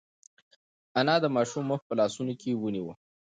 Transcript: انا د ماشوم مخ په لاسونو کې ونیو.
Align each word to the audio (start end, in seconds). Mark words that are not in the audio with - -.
انا 0.99 1.15
د 1.23 1.25
ماشوم 1.35 1.63
مخ 1.71 1.81
په 1.87 1.93
لاسونو 1.99 2.33
کې 2.41 2.59
ونیو. 2.61 2.89